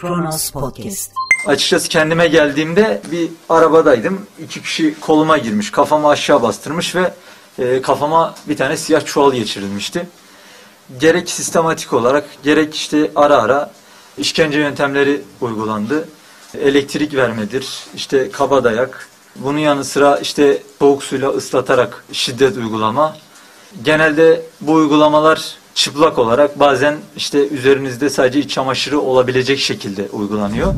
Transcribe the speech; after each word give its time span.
Kronos 0.00 0.50
Podcast. 0.50 1.12
Açıkçası 1.46 1.88
kendime 1.88 2.26
geldiğimde 2.26 3.02
bir 3.12 3.28
arabadaydım. 3.48 4.26
İki 4.44 4.62
kişi 4.62 5.00
koluma 5.00 5.38
girmiş, 5.38 5.70
kafamı 5.70 6.08
aşağı 6.08 6.42
bastırmış 6.42 6.94
ve 6.94 7.14
e, 7.58 7.82
kafama 7.82 8.34
bir 8.48 8.56
tane 8.56 8.76
siyah 8.76 9.04
çuval 9.06 9.32
geçirilmişti. 9.32 10.08
Gerek 11.00 11.30
sistematik 11.30 11.92
olarak 11.92 12.24
gerek 12.42 12.74
işte 12.74 13.10
ara 13.16 13.36
ara 13.36 13.72
işkence 14.18 14.58
yöntemleri 14.58 15.22
uygulandı. 15.40 16.08
Elektrik 16.58 17.14
vermedir, 17.14 17.68
işte 17.94 18.30
kaba 18.30 18.64
dayak. 18.64 19.08
Bunun 19.36 19.58
yanı 19.58 19.84
sıra 19.84 20.16
işte 20.16 20.62
soğuk 20.78 21.02
suyla 21.02 21.28
ıslatarak 21.28 22.04
şiddet 22.12 22.56
uygulama. 22.56 23.16
Genelde 23.84 24.42
bu 24.60 24.72
uygulamalar 24.72 25.59
çıplak 25.80 26.18
olarak 26.18 26.60
bazen 26.60 26.96
işte 27.16 27.48
üzerinizde 27.48 28.10
sadece 28.10 28.40
iç 28.40 28.50
çamaşırı 28.50 29.00
olabilecek 29.00 29.58
şekilde 29.58 30.08
uygulanıyor. 30.12 30.74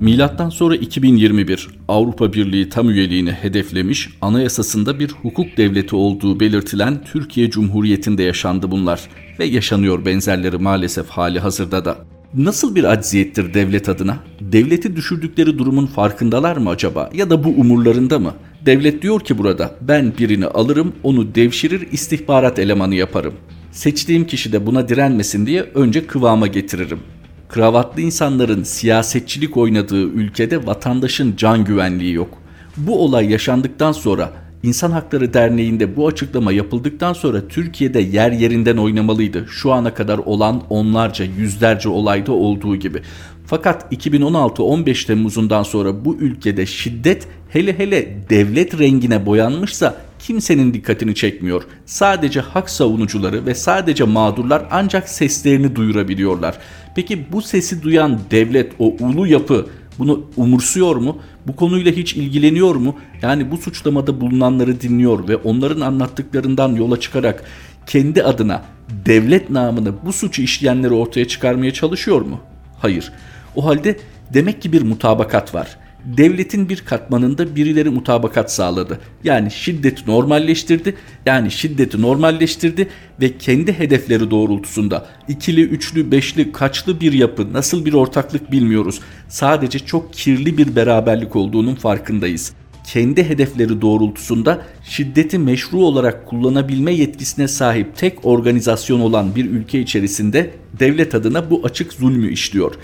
Milattan 0.00 0.50
sonra 0.50 0.76
2021 0.76 1.68
Avrupa 1.88 2.32
Birliği 2.32 2.68
tam 2.68 2.90
üyeliğini 2.90 3.32
hedeflemiş, 3.32 4.08
anayasasında 4.20 4.98
bir 4.98 5.10
hukuk 5.10 5.56
devleti 5.56 5.96
olduğu 5.96 6.40
belirtilen 6.40 7.04
Türkiye 7.04 7.50
Cumhuriyeti'nde 7.50 8.22
yaşandı 8.22 8.70
bunlar 8.70 9.00
ve 9.38 9.44
yaşanıyor 9.44 10.04
benzerleri 10.04 10.58
maalesef 10.58 11.08
hali 11.08 11.38
hazırda 11.38 11.84
da. 11.84 11.96
Nasıl 12.34 12.74
bir 12.74 12.84
acziyettir 12.84 13.54
devlet 13.54 13.88
adına? 13.88 14.18
Devleti 14.40 14.96
düşürdükleri 14.96 15.58
durumun 15.58 15.86
farkındalar 15.86 16.56
mı 16.56 16.70
acaba 16.70 17.10
ya 17.14 17.30
da 17.30 17.44
bu 17.44 17.48
umurlarında 17.48 18.18
mı? 18.18 18.34
Devlet 18.66 19.02
diyor 19.02 19.20
ki 19.20 19.38
burada 19.38 19.74
ben 19.80 20.12
birini 20.18 20.46
alırım 20.46 20.92
onu 21.02 21.34
devşirir 21.34 21.88
istihbarat 21.92 22.58
elemanı 22.58 22.94
yaparım. 22.94 23.34
Seçtiğim 23.72 24.26
kişi 24.26 24.52
de 24.52 24.66
buna 24.66 24.88
direnmesin 24.88 25.46
diye 25.46 25.62
önce 25.62 26.06
kıvama 26.06 26.46
getiririm. 26.46 27.00
Kravatlı 27.48 28.02
insanların 28.02 28.62
siyasetçilik 28.62 29.56
oynadığı 29.56 30.02
ülkede 30.02 30.66
vatandaşın 30.66 31.36
can 31.36 31.64
güvenliği 31.64 32.12
yok. 32.14 32.38
Bu 32.76 33.04
olay 33.04 33.30
yaşandıktan 33.30 33.92
sonra 33.92 34.32
İnsan 34.64 34.90
Hakları 34.90 35.34
Derneği'nde 35.34 35.96
bu 35.96 36.06
açıklama 36.06 36.52
yapıldıktan 36.52 37.12
sonra 37.12 37.48
Türkiye'de 37.48 38.00
yer 38.00 38.32
yerinden 38.32 38.76
oynamalıydı. 38.76 39.46
Şu 39.48 39.72
ana 39.72 39.94
kadar 39.94 40.18
olan 40.18 40.62
onlarca, 40.70 41.24
yüzlerce 41.24 41.88
olayda 41.88 42.32
olduğu 42.32 42.76
gibi. 42.76 43.02
Fakat 43.46 43.92
2016-15 43.92 45.06
Temmuz'undan 45.06 45.62
sonra 45.62 46.04
bu 46.04 46.16
ülkede 46.16 46.66
şiddet 46.66 47.28
hele 47.48 47.78
hele 47.78 48.16
devlet 48.30 48.78
rengine 48.78 49.26
boyanmışsa 49.26 49.96
kimsenin 50.18 50.74
dikkatini 50.74 51.14
çekmiyor. 51.14 51.62
Sadece 51.86 52.40
hak 52.40 52.70
savunucuları 52.70 53.46
ve 53.46 53.54
sadece 53.54 54.04
mağdurlar 54.04 54.66
ancak 54.70 55.08
seslerini 55.08 55.76
duyurabiliyorlar. 55.76 56.58
Peki 56.96 57.32
bu 57.32 57.42
sesi 57.42 57.82
duyan 57.82 58.20
devlet, 58.30 58.72
o 58.78 58.96
ulu 59.00 59.26
yapı 59.26 59.66
bunu 59.98 60.24
umursuyor 60.36 60.96
mu? 60.96 61.18
Bu 61.46 61.56
konuyla 61.56 61.92
hiç 61.92 62.14
ilgileniyor 62.14 62.74
mu? 62.74 62.96
Yani 63.22 63.50
bu 63.50 63.56
suçlamada 63.56 64.20
bulunanları 64.20 64.80
dinliyor 64.80 65.28
ve 65.28 65.36
onların 65.36 65.80
anlattıklarından 65.80 66.68
yola 66.74 67.00
çıkarak 67.00 67.44
kendi 67.86 68.22
adına 68.22 68.62
devlet 69.06 69.50
namını 69.50 69.92
bu 70.06 70.12
suçu 70.12 70.42
işleyenleri 70.42 70.92
ortaya 70.92 71.28
çıkarmaya 71.28 71.72
çalışıyor 71.72 72.20
mu? 72.20 72.40
Hayır. 72.78 73.12
O 73.56 73.64
halde 73.66 73.98
demek 74.34 74.62
ki 74.62 74.72
bir 74.72 74.82
mutabakat 74.82 75.54
var 75.54 75.83
devletin 76.04 76.68
bir 76.68 76.80
katmanında 76.80 77.56
birileri 77.56 77.90
mutabakat 77.90 78.52
sağladı. 78.52 79.00
Yani 79.24 79.50
şiddeti 79.50 80.10
normalleştirdi. 80.10 80.94
Yani 81.26 81.50
şiddeti 81.50 82.02
normalleştirdi 82.02 82.88
ve 83.20 83.38
kendi 83.38 83.78
hedefleri 83.78 84.30
doğrultusunda 84.30 85.06
ikili, 85.28 85.62
üçlü, 85.62 86.10
beşli, 86.10 86.52
kaçlı 86.52 87.00
bir 87.00 87.12
yapı, 87.12 87.52
nasıl 87.52 87.84
bir 87.84 87.92
ortaklık 87.92 88.52
bilmiyoruz. 88.52 89.00
Sadece 89.28 89.78
çok 89.78 90.12
kirli 90.12 90.58
bir 90.58 90.76
beraberlik 90.76 91.36
olduğunun 91.36 91.74
farkındayız 91.74 92.52
kendi 92.84 93.28
hedefleri 93.28 93.80
doğrultusunda 93.80 94.62
şiddeti 94.84 95.38
meşru 95.38 95.78
olarak 95.78 96.26
kullanabilme 96.26 96.92
yetkisine 96.92 97.48
sahip 97.48 97.96
tek 97.96 98.26
organizasyon 98.26 99.00
olan 99.00 99.36
bir 99.36 99.50
ülke 99.50 99.80
içerisinde 99.80 100.50
devlet 100.80 101.14
adına 101.14 101.50
bu 101.50 101.60
açık 101.64 101.92
zulmü 101.92 102.32
işliyor 102.32 102.74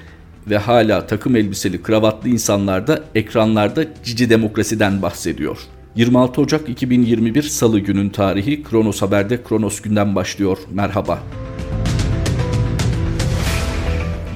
ve 0.47 0.59
hala 0.59 1.07
takım 1.07 1.37
elbiseli 1.37 1.83
kravatlı 1.83 2.29
insanlar 2.29 2.87
da 2.87 3.05
ekranlarda 3.15 3.85
cici 4.05 4.31
demokrasiden 4.31 5.03
bahsediyor. 5.03 5.59
26 5.97 6.41
Ocak 6.41 6.69
2021 6.69 7.43
Salı 7.43 7.79
günün 7.79 8.09
tarihi 8.09 8.63
Kronos 8.63 9.03
Haber'de 9.03 9.43
Kronos 9.43 9.81
günden 9.81 10.15
başlıyor. 10.15 10.59
Merhaba. 10.71 11.19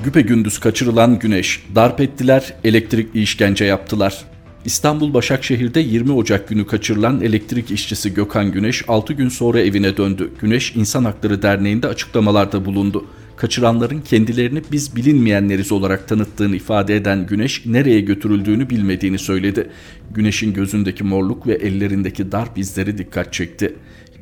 Güpe 0.05 0.21
gündüz 0.21 0.59
kaçırılan 0.59 1.19
güneş, 1.19 1.67
darp 1.75 2.01
ettiler, 2.01 2.55
elektrikli 2.65 3.23
işkence 3.23 3.65
yaptılar. 3.65 4.25
İstanbul 4.65 5.15
Başakşehir'de 5.15 5.81
20 5.81 6.13
Ocak 6.13 6.49
günü 6.49 6.67
kaçırılan 6.67 7.21
elektrik 7.21 7.71
işçisi 7.71 8.15
Gökhan 8.15 8.53
Güneş 8.53 8.85
6 8.89 9.13
gün 9.13 9.29
sonra 9.29 9.61
evine 9.61 9.97
döndü. 9.97 10.31
Güneş 10.41 10.77
İnsan 10.77 11.05
Hakları 11.05 11.43
Derneği'nde 11.43 11.89
açıklamalarda 11.89 12.65
bulundu 12.65 13.05
kaçıranların 13.37 14.01
kendilerini 14.01 14.63
biz 14.73 14.97
bilinmeyenleriz 14.97 15.73
olarak 15.73 16.09
tanıttığını 16.09 16.57
ifade 16.57 16.97
eden 16.97 17.27
Güneş 17.27 17.67
nereye 17.67 18.01
götürüldüğünü 18.01 18.71
bilmediğini 18.71 19.19
söyledi. 19.19 19.71
Güneş'in 20.11 20.53
gözündeki 20.53 21.05
morluk 21.05 21.47
ve 21.47 21.55
ellerindeki 21.55 22.33
darp 22.33 22.59
izleri 22.59 22.99
dikkat 22.99 23.33
çekti. 23.33 23.75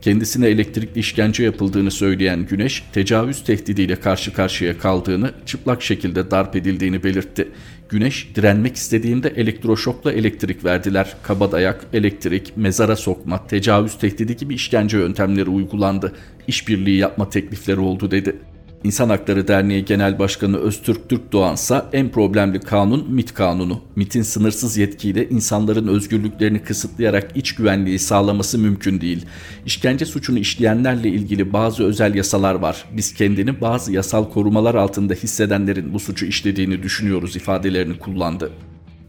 Kendisine 0.03 0.47
elektrikli 0.47 0.99
işkence 0.99 1.45
yapıldığını 1.45 1.91
söyleyen 1.91 2.47
Güneş, 2.47 2.85
tecavüz 2.93 3.45
tehdidiyle 3.45 3.97
karşı 3.97 4.33
karşıya 4.33 4.79
kaldığını, 4.79 5.31
çıplak 5.47 5.83
şekilde 5.83 6.31
darp 6.31 6.57
edildiğini 6.57 7.05
belirtti. 7.05 7.49
Güneş, 7.89 8.29
direnmek 8.35 8.77
istediğimde 8.77 9.29
elektroşokla 9.29 10.13
elektrik 10.13 10.65
verdiler. 10.65 11.17
Kabadayak, 11.23 11.87
elektrik, 11.93 12.57
mezara 12.57 12.97
sokma, 12.97 13.47
tecavüz 13.47 13.99
tehdidi 13.99 14.37
gibi 14.37 14.55
işkence 14.55 14.99
yöntemleri 14.99 15.51
uygulandı. 15.51 16.13
İşbirliği 16.47 16.99
yapma 16.99 17.31
teklifleri 17.31 17.81
oldu 17.81 18.11
dedi. 18.11 18.37
İnsan 18.85 19.09
Hakları 19.09 19.49
Derneği 19.49 19.85
Genel 19.85 20.19
Başkanı 20.19 20.57
Öztürk 20.57 21.09
Türkdoğan 21.09 21.55
ise 21.55 21.83
en 21.93 22.09
problemli 22.09 22.61
kanun 22.61 23.13
MIT 23.13 23.35
kanunu. 23.35 23.81
MIT'in 23.97 24.23
sınırsız 24.23 24.77
yetkiyle 24.77 25.29
insanların 25.29 25.89
özgürlüklerini 25.89 26.63
kısıtlayarak 26.63 27.31
iç 27.35 27.55
güvenliği 27.55 27.99
sağlaması 27.99 28.59
mümkün 28.59 29.01
değil. 29.01 29.27
İşkence 29.67 30.07
suçunu 30.07 30.39
işleyenlerle 30.39 31.09
ilgili 31.09 31.53
bazı 31.53 31.85
özel 31.85 32.15
yasalar 32.15 32.55
var. 32.55 32.85
Biz 32.97 33.15
kendini 33.15 33.61
bazı 33.61 33.93
yasal 33.93 34.31
korumalar 34.31 34.75
altında 34.75 35.15
hissedenlerin 35.15 35.95
bu 35.95 36.01
suçu 36.01 36.27
işlediğini 36.27 36.83
düşünüyoruz 36.83 37.37
ifadelerini 37.37 37.99
kullandı. 37.99 38.51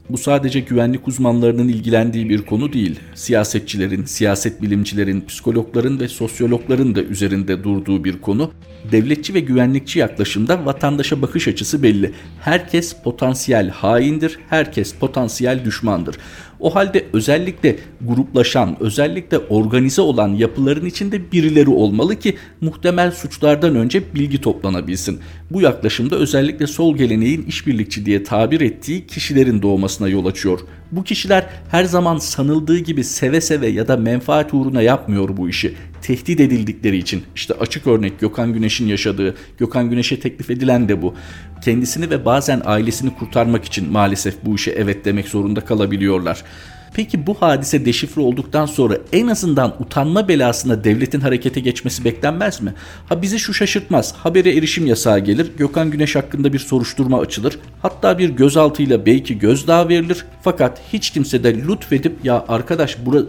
Bu 0.10 0.18
sadece 0.18 0.60
güvenlik 0.60 1.08
uzmanlarının 1.08 1.68
ilgilendiği 1.68 2.30
bir 2.30 2.42
konu 2.42 2.74
değil. 2.74 3.00
Siyasetçilerin, 3.16 4.06
siyaset 4.06 4.62
bilimcilerin, 4.62 5.26
psikologların 5.28 6.00
ve 6.00 6.08
sosyologların 6.08 6.96
da 6.96 7.04
üzerinde 7.04 7.64
durduğu 7.64 8.04
bir 8.04 8.22
konu. 8.22 8.52
Devletçi 8.92 9.34
ve 9.34 9.40
güvenlikçi 9.40 10.00
yaklaşımda 10.00 10.66
vatandaşa 10.66 11.22
bakış 11.22 11.48
açısı 11.48 11.84
belli. 11.84 12.14
Herkes 12.42 12.96
potansiyel 13.04 13.70
haindir, 13.70 14.40
herkes 14.50 14.94
potansiyel 14.94 15.66
düşmandır. 15.66 16.16
O 16.64 16.76
halde 16.76 17.06
özellikle 17.14 17.76
gruplaşan, 18.02 18.78
özellikle 18.80 19.38
organize 19.38 20.02
olan 20.02 20.28
yapıların 20.28 20.86
içinde 20.86 21.32
birileri 21.32 21.70
olmalı 21.70 22.20
ki 22.20 22.36
muhtemel 22.62 23.12
suçlardan 23.12 23.76
önce 23.76 24.16
bilgi 24.16 24.42
toplanabilsin. 24.42 25.20
Bu 25.52 25.62
yaklaşımda 25.62 26.16
özellikle 26.16 26.68
sol 26.68 26.98
geleneğin 26.98 27.44
işbirlikçi 27.44 28.06
diye 28.06 28.24
tabir 28.24 28.62
ettiği 28.62 29.08
kişilerin 29.08 29.62
doğmasına 29.62 30.08
yol 30.08 30.26
açıyor. 30.26 30.60
Bu 30.92 31.04
kişiler 31.04 31.50
her 31.72 31.84
zaman 31.84 32.18
sanıldığı 32.18 32.80
gibi 32.80 33.04
seve 33.04 33.42
seve 33.42 33.68
ya 33.68 33.88
da 33.88 33.98
menfaat 33.98 34.54
uğruna 34.54 34.82
yapmıyor 34.82 35.38
bu 35.38 35.50
işi. 35.50 35.74
Tehdit 36.02 36.40
edildikleri 36.40 36.98
için. 36.98 37.24
İşte 37.36 37.54
açık 37.54 37.88
örnek 37.88 38.20
Gökhan 38.20 38.54
Güneş'in 38.54 38.88
yaşadığı, 38.88 39.36
Gökhan 39.58 39.90
Güneş'e 39.90 40.20
teklif 40.20 40.50
edilen 40.50 40.90
de 40.90 41.02
bu. 41.02 41.16
Kendisini 41.64 42.10
ve 42.10 42.26
bazen 42.26 42.62
ailesini 42.66 43.16
kurtarmak 43.16 43.66
için 43.66 43.92
maalesef 43.92 44.46
bu 44.46 44.56
işe 44.56 44.72
evet 44.72 45.06
demek 45.06 45.28
zorunda 45.28 45.62
kalabiliyorlar. 45.62 46.44
Peki 46.94 47.28
bu 47.28 47.34
hadise 47.34 47.86
deşifre 47.86 48.22
olduktan 48.22 48.66
sonra 48.66 48.98
en 49.14 49.28
azından 49.28 49.76
utanma 49.80 50.28
belasına 50.28 50.84
devletin 50.84 51.20
harekete 51.20 51.60
geçmesi 51.60 52.06
beklenmez 52.06 52.62
mi? 52.62 52.74
Ha 53.10 53.22
bizi 53.22 53.40
şu 53.40 53.54
şaşırtmaz. 53.54 54.14
Habere 54.16 54.58
erişim 54.58 54.88
yasağı 54.88 55.20
gelir. 55.20 55.52
Gökhan 55.58 55.92
Güneş 55.92 56.16
hakkında 56.16 56.54
bir 56.54 56.60
soruşturma 56.60 57.20
açılır. 57.20 57.60
Hatta 57.82 58.18
bir 58.18 58.30
gözaltıyla 58.30 59.06
belki 59.06 59.40
gözdağı 59.40 59.90
verilir. 59.90 60.26
Fakat 60.42 60.82
hiç 60.94 61.10
kimse 61.10 61.44
de 61.44 61.58
lütfedip 61.58 62.26
ya 62.26 62.46
arkadaş 62.48 63.06
bura 63.06 63.20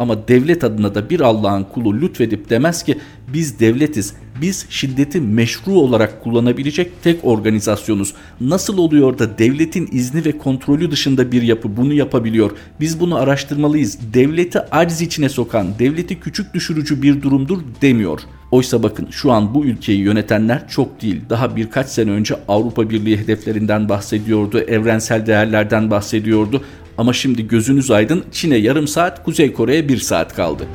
Ama 0.00 0.28
devlet 0.28 0.64
adına 0.64 0.94
da 0.94 1.10
bir 1.10 1.20
Allah'ın 1.20 1.64
kulu 1.64 2.00
lütfedip 2.00 2.50
demez 2.50 2.82
ki 2.82 2.98
biz 3.32 3.60
devletiz. 3.60 4.14
Biz 4.40 4.66
şiddeti 4.70 5.20
meşru 5.20 5.72
olarak 5.72 6.24
kullanabilecek 6.24 7.02
tek 7.02 7.24
organizasyonuz. 7.24 8.14
Nasıl 8.40 8.78
oluyor 8.78 9.18
da 9.18 9.38
devletin 9.38 9.88
izni 9.92 10.24
ve 10.24 10.38
kontrolü 10.38 10.90
dışında 10.90 11.32
bir 11.32 11.42
yapı 11.42 11.76
bunu 11.76 11.92
yapabiliyor? 11.92 12.50
Biz 12.80 13.00
bunu 13.00 13.16
araştırmalıyız. 13.16 13.98
Devleti 14.14 14.60
aciz 14.60 15.00
içine 15.00 15.28
sokan, 15.28 15.66
devleti 15.78 16.20
küçük 16.20 16.54
düşürücü 16.54 17.02
bir 17.02 17.22
durumdur 17.22 17.58
demiyor. 17.82 18.20
Oysa 18.50 18.82
bakın 18.82 19.08
şu 19.10 19.32
an 19.32 19.54
bu 19.54 19.64
ülkeyi 19.64 19.98
yönetenler 19.98 20.68
çok 20.68 21.02
değil. 21.02 21.20
Daha 21.30 21.56
birkaç 21.56 21.88
sene 21.88 22.10
önce 22.10 22.34
Avrupa 22.48 22.90
Birliği 22.90 23.18
hedeflerinden 23.18 23.88
bahsediyordu, 23.88 24.60
evrensel 24.60 25.26
değerlerden 25.26 25.90
bahsediyordu. 25.90 26.62
Ama 27.00 27.12
şimdi 27.12 27.48
gözünüz 27.48 27.90
aydın 27.90 28.24
Çin'e 28.32 28.56
yarım 28.56 28.88
saat, 28.88 29.24
Kuzey 29.24 29.52
Kore'ye 29.52 29.88
bir 29.88 29.98
saat 29.98 30.36
kaldı. 30.36 30.66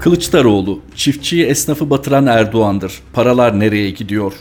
Kılıçdaroğlu, 0.00 0.80
çiftçiyi 0.94 1.44
esnafı 1.44 1.90
batıran 1.90 2.26
Erdoğan'dır. 2.26 2.92
Paralar 3.12 3.60
nereye 3.60 3.90
gidiyor? 3.90 4.32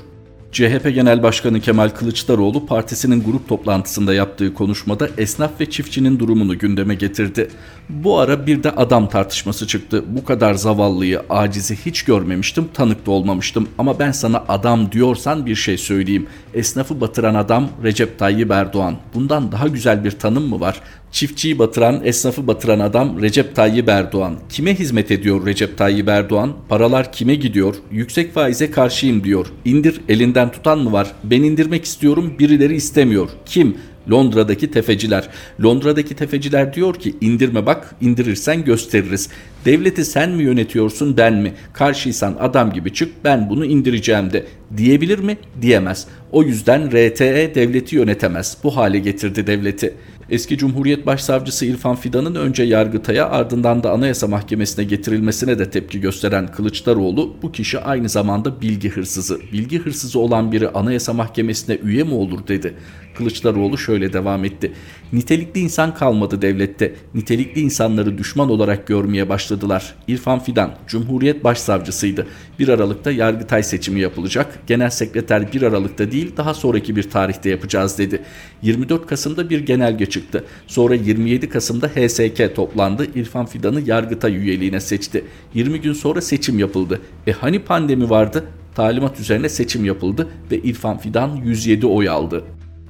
CHP 0.51 0.91
Genel 0.93 1.23
Başkanı 1.23 1.61
Kemal 1.61 1.89
Kılıçdaroğlu 1.89 2.65
partisinin 2.65 3.23
grup 3.23 3.49
toplantısında 3.49 4.13
yaptığı 4.13 4.53
konuşmada 4.53 5.09
esnaf 5.17 5.51
ve 5.61 5.69
çiftçinin 5.69 6.19
durumunu 6.19 6.57
gündeme 6.57 6.95
getirdi. 6.95 7.49
Bu 7.89 8.19
ara 8.19 8.47
bir 8.47 8.63
de 8.63 8.71
adam 8.71 9.09
tartışması 9.09 9.67
çıktı. 9.67 10.03
Bu 10.07 10.25
kadar 10.25 10.53
zavallıyı, 10.53 11.21
acizi 11.29 11.75
hiç 11.75 12.03
görmemiştim, 12.03 12.67
tanık 12.73 13.05
da 13.05 13.11
olmamıştım. 13.11 13.67
Ama 13.77 13.99
ben 13.99 14.11
sana 14.11 14.43
adam 14.47 14.91
diyorsan 14.91 15.45
bir 15.45 15.55
şey 15.55 15.77
söyleyeyim. 15.77 16.27
Esnafı 16.53 17.01
batıran 17.01 17.35
adam 17.35 17.69
Recep 17.83 18.19
Tayyip 18.19 18.51
Erdoğan. 18.51 18.95
Bundan 19.13 19.51
daha 19.51 19.67
güzel 19.67 20.03
bir 20.03 20.11
tanım 20.11 20.43
mı 20.49 20.59
var? 20.59 20.81
Çiftçiyi 21.11 21.59
batıran, 21.59 22.01
esnafı 22.03 22.47
batıran 22.47 22.79
adam 22.79 23.21
Recep 23.21 23.55
Tayyip 23.55 23.89
Erdoğan. 23.89 24.35
Kime 24.49 24.75
hizmet 24.75 25.11
ediyor 25.11 25.45
Recep 25.45 25.77
Tayyip 25.77 26.07
Erdoğan? 26.07 26.53
Paralar 26.69 27.11
kime 27.11 27.35
gidiyor? 27.35 27.75
Yüksek 27.91 28.33
faize 28.33 28.71
karşıyım 28.71 29.23
diyor. 29.23 29.47
İndir 29.65 30.01
elinden 30.09 30.51
tutan 30.51 30.79
mı 30.79 30.91
var? 30.91 31.11
Ben 31.23 31.43
indirmek 31.43 31.85
istiyorum 31.85 32.33
birileri 32.39 32.75
istemiyor. 32.75 33.29
Kim? 33.45 33.77
Londra'daki 34.11 34.71
tefeciler. 34.71 35.29
Londra'daki 35.63 36.15
tefeciler 36.15 36.73
diyor 36.73 36.95
ki 36.95 37.15
indirme 37.21 37.65
bak 37.65 37.95
indirirsen 38.01 38.63
gösteririz. 38.63 39.29
Devleti 39.65 40.05
sen 40.05 40.31
mi 40.31 40.43
yönetiyorsun 40.43 41.17
ben 41.17 41.33
mi? 41.33 41.53
Karşıysan 41.73 42.37
adam 42.39 42.73
gibi 42.73 42.93
çık 42.93 43.23
ben 43.23 43.49
bunu 43.49 43.65
indireceğim 43.65 44.33
de. 44.33 44.45
Diyebilir 44.77 45.19
mi? 45.19 45.37
Diyemez. 45.61 46.07
O 46.31 46.43
yüzden 46.43 46.87
RTE 46.87 47.55
devleti 47.55 47.95
yönetemez. 47.95 48.57
Bu 48.63 48.77
hale 48.77 48.99
getirdi 48.99 49.47
devleti. 49.47 49.93
Eski 50.31 50.57
Cumhuriyet 50.57 51.05
Başsavcısı 51.05 51.65
İrfan 51.65 51.95
Fidan'ın 51.95 52.35
önce 52.35 52.63
Yargıtay'a 52.63 53.29
ardından 53.29 53.83
da 53.83 53.91
Anayasa 53.91 54.27
Mahkemesi'ne 54.27 54.85
getirilmesine 54.85 55.59
de 55.59 55.69
tepki 55.69 56.01
gösteren 56.01 56.47
Kılıçdaroğlu 56.47 57.35
bu 57.41 57.51
kişi 57.51 57.79
aynı 57.79 58.09
zamanda 58.09 58.61
bilgi 58.61 58.89
hırsızı. 58.89 59.39
Bilgi 59.53 59.79
hırsızı 59.79 60.19
olan 60.19 60.51
biri 60.51 60.69
Anayasa 60.69 61.13
Mahkemesi'ne 61.13 61.75
üye 61.75 62.03
mi 62.03 62.13
olur 62.13 62.47
dedi. 62.47 62.73
Kılıçdaroğlu 63.17 63.77
şöyle 63.77 64.13
devam 64.13 64.45
etti. 64.45 64.71
Nitelikli 65.13 65.59
insan 65.59 65.93
kalmadı 65.93 66.41
devlette. 66.41 66.95
Nitelikli 67.13 67.61
insanları 67.61 68.17
düşman 68.17 68.49
olarak 68.49 68.87
görmeye 68.87 69.29
başladılar. 69.29 69.95
İrfan 70.07 70.39
Fidan 70.39 70.71
Cumhuriyet 70.87 71.43
Başsavcısıydı. 71.43 72.27
1 72.59 72.67
Aralık'ta 72.67 73.11
Yargıtay 73.11 73.63
seçimi 73.63 73.99
yapılacak. 73.99 74.59
Genel 74.67 74.89
sekreter 74.89 75.53
1 75.53 75.61
Aralık'ta 75.61 76.11
değil 76.11 76.31
daha 76.37 76.53
sonraki 76.53 76.95
bir 76.95 77.09
tarihte 77.09 77.49
yapacağız 77.49 77.97
dedi. 77.97 78.21
24 78.61 79.07
Kasım'da 79.07 79.49
bir 79.49 79.59
genelge 79.59 80.05
çıktı. 80.19 80.43
Sonra 80.67 80.95
27 80.95 81.49
Kasım'da 81.49 81.87
HSK 81.87 82.55
toplandı. 82.55 83.07
İrfan 83.15 83.45
Fidan'ı 83.45 83.81
Yargıtay 83.81 84.35
üyeliğine 84.35 84.79
seçti. 84.79 85.23
20 85.53 85.81
gün 85.81 85.93
sonra 85.93 86.21
seçim 86.21 86.59
yapıldı. 86.59 87.01
E 87.27 87.31
hani 87.31 87.59
pandemi 87.59 88.09
vardı? 88.09 88.43
Talimat 88.75 89.19
üzerine 89.19 89.49
seçim 89.49 89.85
yapıldı 89.85 90.27
ve 90.51 90.57
İrfan 90.57 90.97
Fidan 90.97 91.35
107 91.35 91.85
oy 91.85 92.09
aldı. 92.09 92.43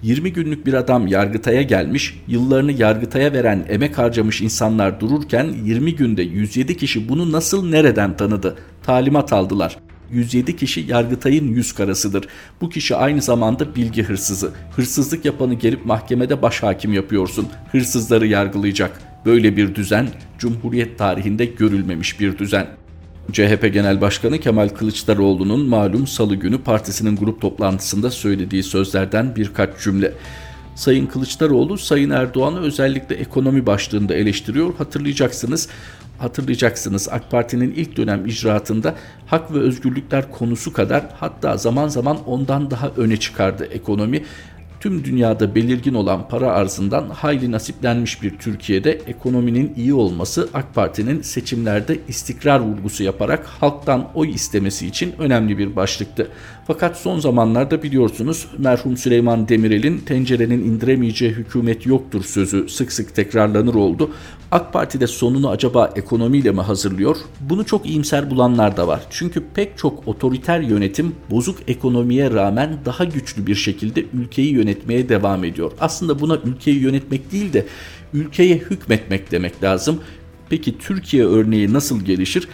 20 0.04 0.34
günlük 0.34 0.66
bir 0.66 0.74
adam 0.74 1.08
Yargıtay'a 1.08 1.62
gelmiş, 1.62 2.22
yıllarını 2.28 2.72
Yargıtay'a 2.72 3.34
veren, 3.34 3.66
emek 3.70 3.98
harcamış 3.98 4.42
insanlar 4.42 5.00
dururken 5.00 5.48
20 5.66 5.96
günde 5.96 6.22
107 6.22 6.78
kişi 6.78 7.10
bunu 7.10 7.32
nasıl 7.32 7.70
nereden 7.70 8.18
tanıdı? 8.18 8.56
Talimat 8.84 9.34
aldılar. 9.34 9.78
107 10.12 10.56
kişi 10.56 10.86
Yargıtay'ın 10.88 11.48
yüz 11.48 11.74
karasıdır. 11.74 12.28
Bu 12.62 12.70
kişi 12.70 12.96
aynı 12.96 13.22
zamanda 13.22 13.76
bilgi 13.76 14.04
hırsızı. 14.04 14.52
Hırsızlık 14.76 15.26
yapanı 15.26 15.54
gelip 15.54 15.86
mahkemede 15.86 16.42
başhakim 16.42 16.94
yapıyorsun. 16.94 17.48
Hırsızları 17.72 18.28
yargılayacak. 18.28 19.02
Böyle 19.26 19.58
bir 19.58 19.76
düzen 19.76 20.08
Cumhuriyet 20.38 20.98
tarihinde 20.98 21.46
görülmemiş 21.46 22.20
bir 22.20 22.38
düzen. 22.38 22.68
CHP 23.32 23.74
Genel 23.74 24.02
Başkanı 24.02 24.40
Kemal 24.40 24.70
Kılıçdaroğlu'nun 24.70 25.70
malum 25.70 26.08
salı 26.08 26.36
günü 26.36 26.58
partisinin 26.58 27.16
grup 27.16 27.42
toplantısında 27.42 28.12
söylediği 28.12 28.64
sözlerden 28.64 29.36
birkaç 29.36 29.70
cümle. 29.84 30.14
Sayın 30.76 31.06
Kılıçdaroğlu 31.06 31.78
Sayın 31.78 32.10
Erdoğan'ı 32.10 32.60
özellikle 32.60 33.16
ekonomi 33.16 33.66
başlığında 33.66 34.14
eleştiriyor. 34.14 34.76
Hatırlayacaksınız 34.76 35.70
hatırlayacaksınız 36.20 37.10
AK 37.10 37.32
Parti'nin 37.32 37.72
ilk 37.72 37.98
dönem 37.98 38.26
icraatında 38.26 38.96
hak 39.28 39.54
ve 39.54 39.60
özgürlükler 39.60 40.32
konusu 40.32 40.74
kadar 40.74 41.04
hatta 41.14 41.58
zaman 41.58 41.88
zaman 41.88 42.18
ondan 42.26 42.72
daha 42.72 42.90
öne 42.98 43.18
çıkardı 43.18 43.66
ekonomi 43.66 44.24
tüm 44.80 45.04
dünyada 45.04 45.56
belirgin 45.56 45.94
olan 45.94 46.28
para 46.28 46.52
arzından 46.52 47.10
hayli 47.10 47.52
nasiplenmiş 47.52 48.24
bir 48.24 48.38
Türkiye'de 48.38 48.92
ekonominin 48.92 49.74
iyi 49.78 49.94
olması 49.94 50.50
AK 50.54 50.76
Parti'nin 50.76 51.22
seçimlerde 51.22 52.00
istikrar 52.08 52.60
vurgusu 52.60 53.04
yaparak 53.04 53.46
halktan 53.46 54.08
oy 54.16 54.30
istemesi 54.30 54.88
için 54.88 55.14
önemli 55.20 55.58
bir 55.58 55.76
başlıktı. 55.76 56.28
Fakat 56.68 56.98
son 56.98 57.20
zamanlarda 57.20 57.84
biliyorsunuz 57.84 58.48
merhum 58.58 58.98
Süleyman 58.98 59.50
Demirel'in 59.50 59.98
tencerenin 59.98 60.64
indiremeyeceği 60.64 61.32
hükümet 61.32 61.86
yoktur 61.86 62.24
sözü 62.24 62.70
sık 62.70 62.92
sık 62.92 63.16
tekrarlanır 63.16 63.74
oldu. 63.74 64.12
AK 64.52 64.74
Parti 64.74 65.00
de 65.00 65.08
sonunu 65.08 65.50
acaba 65.50 65.94
ekonomiyle 65.96 66.52
mi 66.52 66.62
hazırlıyor? 66.62 67.18
Bunu 67.40 67.66
çok 67.66 67.86
iyimser 67.86 68.30
bulanlar 68.32 68.78
da 68.78 68.88
var. 68.88 69.02
Çünkü 69.10 69.44
pek 69.54 69.78
çok 69.78 70.08
otoriter 70.08 70.60
yönetim 70.60 71.16
bozuk 71.30 71.58
ekonomiye 71.68 72.32
rağmen 72.32 72.78
daha 72.86 73.04
güçlü 73.04 73.48
bir 73.48 73.56
şekilde 73.56 74.06
ülkeyi 74.14 74.54
yönetmeye 74.54 75.10
devam 75.10 75.44
ediyor. 75.44 75.72
Aslında 75.80 76.20
buna 76.20 76.36
ülkeyi 76.36 76.80
yönetmek 76.80 77.32
değil 77.32 77.54
de 77.54 77.66
ülkeye 78.14 78.56
hükmetmek 78.56 79.32
demek 79.32 79.64
lazım. 79.64 80.00
Peki 80.50 80.78
Türkiye 80.78 81.26
örneği 81.26 81.74
nasıl 81.74 82.06
gelişir? 82.06 82.48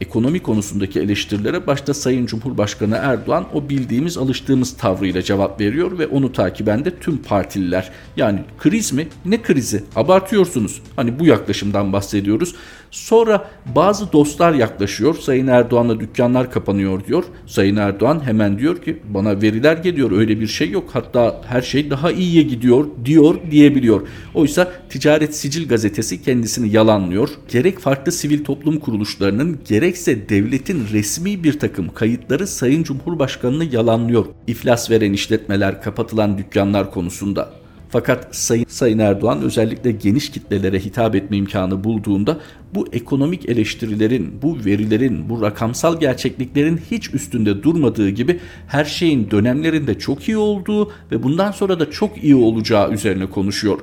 Ekonomi 0.00 0.40
konusundaki 0.40 1.00
eleştirilere 1.00 1.66
başta 1.66 1.94
Sayın 1.94 2.26
Cumhurbaşkanı 2.26 2.96
Erdoğan 2.96 3.46
o 3.54 3.68
bildiğimiz 3.68 4.18
alıştığımız 4.18 4.76
tavrıyla 4.76 5.22
cevap 5.22 5.60
veriyor 5.60 5.98
ve 5.98 6.06
onu 6.06 6.32
takiben 6.32 6.84
de 6.84 6.98
tüm 6.98 7.16
partililer. 7.16 7.90
Yani 8.16 8.40
kriz 8.58 8.92
mi? 8.92 9.08
Ne 9.24 9.42
krizi? 9.42 9.84
Abartıyorsunuz. 9.96 10.82
Hani 10.96 11.18
bu 11.18 11.26
yaklaşımdan 11.26 11.92
bahsediyoruz. 11.92 12.54
Sonra 12.90 13.50
bazı 13.76 14.12
dostlar 14.12 14.54
yaklaşıyor. 14.54 15.14
Sayın 15.14 15.46
Erdoğan'la 15.46 16.00
dükkanlar 16.00 16.52
kapanıyor 16.52 17.04
diyor. 17.04 17.24
Sayın 17.46 17.76
Erdoğan 17.76 18.26
hemen 18.26 18.58
diyor 18.58 18.82
ki 18.82 19.02
bana 19.08 19.42
veriler 19.42 19.76
geliyor 19.76 20.10
öyle 20.10 20.40
bir 20.40 20.46
şey 20.46 20.70
yok. 20.70 20.90
Hatta 20.92 21.40
her 21.46 21.62
şey 21.62 21.90
daha 21.90 22.12
iyiye 22.12 22.42
gidiyor 22.42 22.86
diyor 23.04 23.34
diyebiliyor. 23.50 24.08
Oysa 24.34 24.72
Ticaret 24.88 25.36
Sicil 25.36 25.68
gazetesi 25.68 26.22
kendisini 26.22 26.68
yalanlıyor. 26.68 27.28
Gerek 27.48 27.78
farklı 27.78 28.12
sivil 28.12 28.44
toplum 28.44 28.78
kuruluşlarının 28.78 29.58
gerekse 29.68 30.28
devletin 30.28 30.86
resmi 30.92 31.44
bir 31.44 31.58
takım 31.58 31.94
kayıtları 31.94 32.46
Sayın 32.46 32.82
Cumhurbaşkanı'nı 32.82 33.64
yalanlıyor. 33.64 34.26
İflas 34.46 34.90
veren 34.90 35.12
işletmeler, 35.12 35.82
kapatılan 35.82 36.38
dükkanlar 36.38 36.90
konusunda. 36.90 37.57
Fakat 37.88 38.36
Sayın, 38.36 38.64
Sayın 38.68 38.98
Erdoğan 38.98 39.42
özellikle 39.42 39.92
geniş 39.92 40.30
kitlelere 40.30 40.78
hitap 40.78 41.14
etme 41.14 41.36
imkanı 41.36 41.84
bulduğunda 41.84 42.38
bu 42.74 42.88
ekonomik 42.92 43.48
eleştirilerin, 43.48 44.42
bu 44.42 44.58
verilerin, 44.64 45.28
bu 45.28 45.42
rakamsal 45.42 46.00
gerçekliklerin 46.00 46.80
hiç 46.90 47.14
üstünde 47.14 47.62
durmadığı 47.62 48.10
gibi 48.10 48.40
her 48.66 48.84
şeyin 48.84 49.30
dönemlerinde 49.30 49.98
çok 49.98 50.28
iyi 50.28 50.36
olduğu 50.36 50.92
ve 51.12 51.22
bundan 51.22 51.50
sonra 51.50 51.80
da 51.80 51.90
çok 51.90 52.24
iyi 52.24 52.34
olacağı 52.34 52.92
üzerine 52.92 53.26
konuşuyor. 53.26 53.78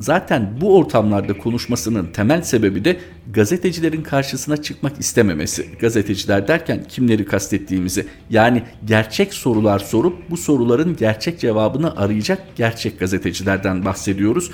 Zaten 0.00 0.48
bu 0.60 0.76
ortamlarda 0.76 1.38
konuşmasının 1.38 2.06
temel 2.06 2.42
sebebi 2.42 2.84
de 2.84 2.96
gazetecilerin 3.32 4.02
karşısına 4.02 4.56
çıkmak 4.56 5.00
istememesi. 5.00 5.66
Gazeteciler 5.80 6.48
derken 6.48 6.84
kimleri 6.88 7.24
kastettiğimizi 7.24 8.06
yani 8.30 8.62
gerçek 8.84 9.34
sorular 9.34 9.78
sorup 9.78 10.30
bu 10.30 10.36
soruların 10.36 10.96
gerçek 10.96 11.40
cevabını 11.40 11.96
arayacak 11.96 12.42
gerçek 12.56 12.98
gazetecilerden 12.98 13.84
bahsediyoruz. 13.84 14.50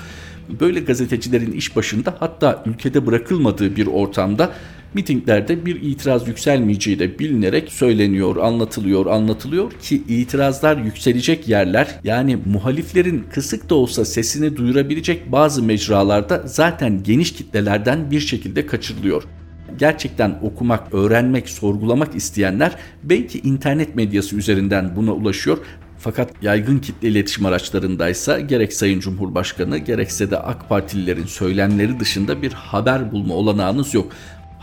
Böyle 0.59 0.79
gazetecilerin 0.79 1.51
iş 1.51 1.75
başında 1.75 2.15
hatta 2.19 2.63
ülkede 2.65 3.05
bırakılmadığı 3.05 3.75
bir 3.75 3.87
ortamda 3.87 4.53
Mitinglerde 4.93 5.65
bir 5.65 5.81
itiraz 5.81 6.27
yükselmeyeceği 6.27 6.99
de 6.99 7.19
bilinerek 7.19 7.71
söyleniyor, 7.71 8.35
anlatılıyor, 8.35 9.05
anlatılıyor 9.05 9.71
ki 9.71 10.03
itirazlar 10.07 10.77
yükselecek 10.77 11.47
yerler 11.47 11.99
yani 12.03 12.37
muhaliflerin 12.45 13.25
kısık 13.33 13.69
da 13.69 13.75
olsa 13.75 14.05
sesini 14.05 14.57
duyurabilecek 14.57 15.31
bazı 15.31 15.63
mecralarda 15.63 16.43
zaten 16.45 17.03
geniş 17.03 17.33
kitlelerden 17.33 18.11
bir 18.11 18.19
şekilde 18.19 18.65
kaçırılıyor 18.65 19.23
gerçekten 19.77 20.39
okumak, 20.41 20.93
öğrenmek, 20.93 21.49
sorgulamak 21.49 22.15
isteyenler 22.15 22.75
belki 23.03 23.39
internet 23.39 23.95
medyası 23.95 24.35
üzerinden 24.35 24.95
buna 24.95 25.11
ulaşıyor. 25.11 25.57
Fakat 25.97 26.31
yaygın 26.41 26.79
kitle 26.79 27.07
iletişim 27.07 27.45
araçlarındaysa 27.45 28.39
gerek 28.39 28.73
Sayın 28.73 28.99
Cumhurbaşkanı 28.99 29.77
gerekse 29.77 30.31
de 30.31 30.37
AK 30.37 30.69
Partililerin 30.69 31.25
söylemleri 31.25 31.99
dışında 31.99 32.41
bir 32.41 32.53
haber 32.53 33.11
bulma 33.11 33.33
olanağınız 33.33 33.93
yok. 33.93 34.11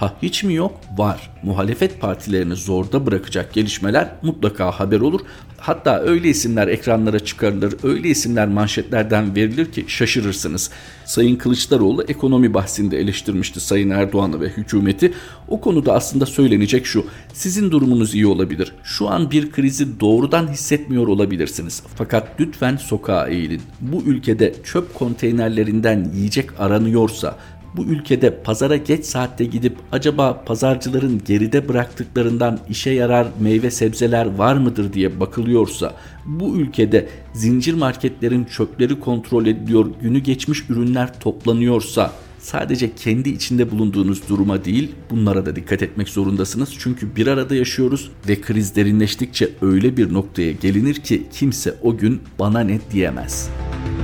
Ha 0.00 0.16
hiç 0.22 0.44
mi 0.44 0.54
yok? 0.54 0.80
Var. 0.96 1.30
Muhalefet 1.42 2.00
partilerini 2.00 2.56
zorda 2.56 3.06
bırakacak 3.06 3.52
gelişmeler 3.52 4.08
mutlaka 4.22 4.70
haber 4.70 5.00
olur. 5.00 5.20
Hatta 5.58 6.00
öyle 6.00 6.28
isimler 6.28 6.68
ekranlara 6.68 7.18
çıkarılır, 7.18 7.74
öyle 7.82 8.08
isimler 8.08 8.48
manşetlerden 8.48 9.36
verilir 9.36 9.72
ki 9.72 9.84
şaşırırsınız. 9.88 10.70
Sayın 11.04 11.36
Kılıçdaroğlu 11.36 12.02
ekonomi 12.02 12.54
bahsinde 12.54 12.98
eleştirmişti 13.00 13.60
Sayın 13.60 13.90
Erdoğan'ı 13.90 14.40
ve 14.40 14.48
hükümeti. 14.48 15.12
O 15.48 15.60
konuda 15.60 15.94
aslında 15.94 16.26
söylenecek 16.26 16.86
şu. 16.86 17.06
Sizin 17.32 17.70
durumunuz 17.70 18.14
iyi 18.14 18.26
olabilir. 18.26 18.72
Şu 18.82 19.08
an 19.08 19.30
bir 19.30 19.52
krizi 19.52 20.00
doğrudan 20.00 20.48
hissetmiyor 20.48 21.08
olabilirsiniz. 21.08 21.82
Fakat 21.94 22.40
lütfen 22.40 22.76
sokağa 22.76 23.28
eğilin. 23.28 23.62
Bu 23.80 24.02
ülkede 24.02 24.54
çöp 24.64 24.94
konteynerlerinden 24.94 26.10
yiyecek 26.14 26.60
aranıyorsa 26.60 27.36
bu 27.76 27.84
ülkede 27.84 28.42
pazara 28.42 28.76
geç 28.76 29.04
saatte 29.04 29.44
gidip 29.44 29.76
acaba 29.92 30.44
pazarcıların 30.46 31.20
geride 31.26 31.68
bıraktıklarından 31.68 32.58
işe 32.68 32.90
yarar 32.90 33.26
meyve 33.40 33.70
sebzeler 33.70 34.26
var 34.38 34.54
mıdır 34.54 34.92
diye 34.92 35.20
bakılıyorsa, 35.20 35.94
bu 36.26 36.56
ülkede 36.56 37.08
zincir 37.34 37.74
marketlerin 37.74 38.44
çöpleri 38.44 39.00
kontrol 39.00 39.46
ediliyor, 39.46 39.86
günü 40.02 40.18
geçmiş 40.18 40.70
ürünler 40.70 41.20
toplanıyorsa 41.20 42.12
sadece 42.38 42.94
kendi 42.94 43.28
içinde 43.28 43.70
bulunduğunuz 43.70 44.28
duruma 44.28 44.64
değil 44.64 44.92
bunlara 45.10 45.46
da 45.46 45.56
dikkat 45.56 45.82
etmek 45.82 46.08
zorundasınız. 46.08 46.74
Çünkü 46.78 47.16
bir 47.16 47.26
arada 47.26 47.54
yaşıyoruz 47.54 48.10
ve 48.28 48.40
kriz 48.40 48.76
derinleştikçe 48.76 49.50
öyle 49.62 49.96
bir 49.96 50.12
noktaya 50.12 50.52
gelinir 50.52 50.94
ki 50.94 51.26
kimse 51.32 51.74
o 51.82 51.96
gün 51.96 52.20
bana 52.38 52.60
net 52.60 52.92
diyemez.'' 52.92 53.99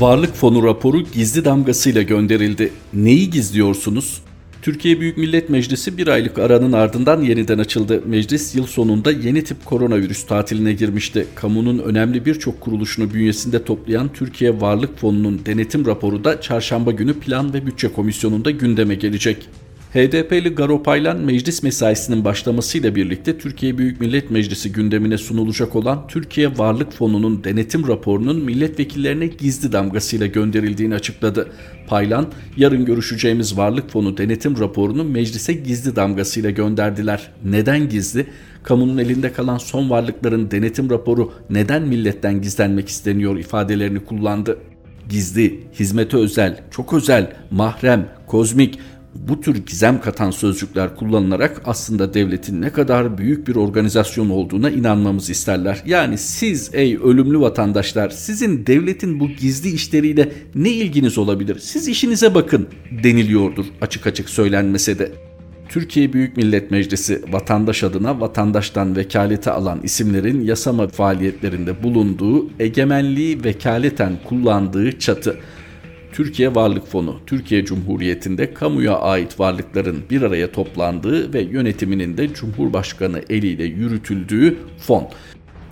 Varlık 0.00 0.34
Fonu 0.34 0.62
raporu 0.62 1.02
gizli 1.02 1.44
damgasıyla 1.44 2.02
gönderildi. 2.02 2.72
Neyi 2.94 3.30
gizliyorsunuz? 3.30 4.22
Türkiye 4.62 5.00
Büyük 5.00 5.18
Millet 5.18 5.50
Meclisi 5.50 5.98
bir 5.98 6.06
aylık 6.06 6.38
aranın 6.38 6.72
ardından 6.72 7.22
yeniden 7.22 7.58
açıldı. 7.58 8.02
Meclis 8.06 8.54
yıl 8.54 8.66
sonunda 8.66 9.10
yeni 9.10 9.44
tip 9.44 9.64
koronavirüs 9.64 10.26
tatiline 10.26 10.72
girmişti. 10.72 11.26
Kamunun 11.34 11.78
önemli 11.78 12.26
birçok 12.26 12.60
kuruluşunu 12.60 13.14
bünyesinde 13.14 13.64
toplayan 13.64 14.12
Türkiye 14.12 14.60
Varlık 14.60 14.98
Fonu'nun 14.98 15.40
denetim 15.46 15.86
raporu 15.86 16.24
da 16.24 16.40
çarşamba 16.40 16.90
günü 16.90 17.14
Plan 17.14 17.54
ve 17.54 17.66
Bütçe 17.66 17.92
Komisyonu'nda 17.92 18.50
gündeme 18.50 18.94
gelecek. 18.94 19.48
HDP'li 19.94 20.54
Garo 20.54 20.82
Paylan 20.82 21.20
meclis 21.20 21.62
mesaisinin 21.62 22.24
başlamasıyla 22.24 22.94
birlikte 22.94 23.38
Türkiye 23.38 23.78
Büyük 23.78 24.00
Millet 24.00 24.30
Meclisi 24.30 24.72
gündemine 24.72 25.18
sunulacak 25.18 25.76
olan 25.76 26.06
Türkiye 26.08 26.58
Varlık 26.58 26.92
Fonu'nun 26.92 27.44
denetim 27.44 27.88
raporunun 27.88 28.44
milletvekillerine 28.44 29.26
gizli 29.26 29.72
damgasıyla 29.72 30.26
gönderildiğini 30.26 30.94
açıkladı. 30.94 31.52
Paylan, 31.86 32.26
yarın 32.56 32.84
görüşeceğimiz 32.84 33.56
Varlık 33.56 33.90
Fonu 33.90 34.16
denetim 34.16 34.60
raporunu 34.60 35.04
meclise 35.04 35.52
gizli 35.52 35.96
damgasıyla 35.96 36.50
gönderdiler. 36.50 37.30
Neden 37.44 37.88
gizli? 37.88 38.26
Kamunun 38.62 38.98
elinde 38.98 39.32
kalan 39.32 39.58
son 39.58 39.90
varlıkların 39.90 40.50
denetim 40.50 40.90
raporu 40.90 41.32
neden 41.50 41.82
milletten 41.82 42.42
gizlenmek 42.42 42.88
isteniyor 42.88 43.38
ifadelerini 43.38 44.00
kullandı. 44.00 44.58
Gizli, 45.08 45.60
hizmete 45.78 46.16
özel, 46.16 46.60
çok 46.70 46.92
özel, 46.92 47.32
mahrem, 47.50 48.08
kozmik, 48.26 48.78
bu 49.14 49.40
tür 49.40 49.66
gizem 49.66 50.00
katan 50.00 50.30
sözcükler 50.30 50.96
kullanılarak 50.96 51.62
aslında 51.64 52.14
devletin 52.14 52.62
ne 52.62 52.70
kadar 52.70 53.18
büyük 53.18 53.48
bir 53.48 53.56
organizasyon 53.56 54.30
olduğuna 54.30 54.70
inanmamızı 54.70 55.32
isterler. 55.32 55.82
Yani 55.86 56.18
siz 56.18 56.70
ey 56.72 56.96
ölümlü 56.96 57.40
vatandaşlar 57.40 58.10
sizin 58.10 58.66
devletin 58.66 59.20
bu 59.20 59.28
gizli 59.28 59.70
işleriyle 59.70 60.32
ne 60.54 60.70
ilginiz 60.70 61.18
olabilir? 61.18 61.58
Siz 61.58 61.88
işinize 61.88 62.34
bakın 62.34 62.68
deniliyordur 63.02 63.64
açık 63.80 64.06
açık 64.06 64.30
söylenmese 64.30 64.98
de. 64.98 65.12
Türkiye 65.68 66.12
Büyük 66.12 66.36
Millet 66.36 66.70
Meclisi 66.70 67.22
vatandaş 67.32 67.84
adına 67.84 68.20
vatandaştan 68.20 68.96
vekalete 68.96 69.50
alan 69.50 69.80
isimlerin 69.82 70.40
yasama 70.40 70.88
faaliyetlerinde 70.88 71.82
bulunduğu, 71.82 72.50
egemenliği 72.60 73.44
vekaleten 73.44 74.12
kullandığı 74.28 74.98
çatı. 74.98 75.36
Türkiye 76.14 76.54
Varlık 76.54 76.86
Fonu, 76.86 77.16
Türkiye 77.26 77.64
Cumhuriyeti'nde 77.64 78.54
kamuya 78.54 78.98
ait 78.98 79.40
varlıkların 79.40 80.02
bir 80.10 80.22
araya 80.22 80.52
toplandığı 80.52 81.32
ve 81.32 81.40
yönetiminin 81.40 82.16
de 82.16 82.34
Cumhurbaşkanı 82.34 83.22
eliyle 83.28 83.64
yürütüldüğü 83.64 84.56
fon. 84.78 85.08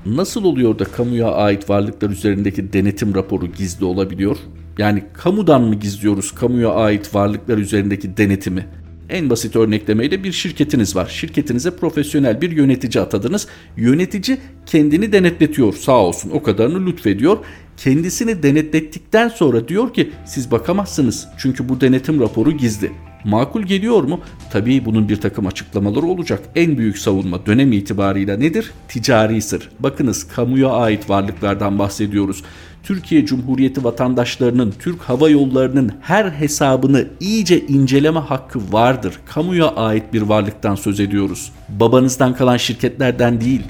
Nasıl 0.06 0.44
oluyor 0.44 0.78
da 0.78 0.84
kamuya 0.84 1.32
ait 1.32 1.70
varlıklar 1.70 2.10
üzerindeki 2.10 2.72
denetim 2.72 3.14
raporu 3.14 3.46
gizli 3.46 3.84
olabiliyor? 3.84 4.36
Yani 4.78 5.04
kamudan 5.14 5.62
mı 5.62 5.74
gizliyoruz 5.74 6.32
kamuya 6.32 6.70
ait 6.70 7.14
varlıklar 7.14 7.58
üzerindeki 7.58 8.16
denetimi? 8.16 8.66
En 9.08 9.30
basit 9.30 9.56
örneklemeyle 9.56 10.24
bir 10.24 10.32
şirketiniz 10.32 10.96
var. 10.96 11.06
Şirketinize 11.06 11.70
profesyonel 11.70 12.40
bir 12.40 12.50
yönetici 12.50 13.04
atadınız. 13.04 13.48
Yönetici 13.76 14.38
kendini 14.66 15.12
denetletiyor 15.12 15.72
sağ 15.72 15.96
olsun 15.96 16.30
o 16.30 16.42
kadarını 16.42 16.86
lütfediyor. 16.86 17.38
Kendisini 17.84 18.42
denetlettikten 18.42 19.28
sonra 19.28 19.68
diyor 19.68 19.94
ki 19.94 20.12
siz 20.24 20.50
bakamazsınız 20.50 21.28
çünkü 21.38 21.68
bu 21.68 21.80
denetim 21.80 22.20
raporu 22.20 22.52
gizli. 22.52 22.92
Makul 23.24 23.62
geliyor 23.62 24.02
mu? 24.02 24.20
Tabii 24.50 24.84
bunun 24.84 25.08
bir 25.08 25.16
takım 25.16 25.46
açıklamaları 25.46 26.06
olacak. 26.06 26.40
En 26.54 26.78
büyük 26.78 26.98
savunma 26.98 27.46
dönem 27.46 27.72
itibarıyla 27.72 28.36
nedir? 28.36 28.72
Ticari 28.88 29.42
sır. 29.42 29.68
Bakınız 29.80 30.28
kamuya 30.28 30.70
ait 30.70 31.10
varlıklardan 31.10 31.78
bahsediyoruz. 31.78 32.42
Türkiye 32.82 33.26
Cumhuriyeti 33.26 33.84
vatandaşlarının 33.84 34.74
Türk 34.78 35.02
Hava 35.02 35.28
Yolları'nın 35.28 35.92
her 36.00 36.30
hesabını 36.30 37.06
iyice 37.20 37.66
inceleme 37.66 38.20
hakkı 38.20 38.72
vardır. 38.72 39.18
Kamuya 39.26 39.68
ait 39.68 40.12
bir 40.12 40.22
varlıktan 40.22 40.74
söz 40.74 41.00
ediyoruz. 41.00 41.52
Babanızdan 41.68 42.34
kalan 42.34 42.56
şirketlerden 42.56 43.40
değil. 43.40 43.62